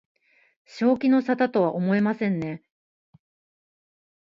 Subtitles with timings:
[0.65, 2.63] 正気の沙汰とは思えませんね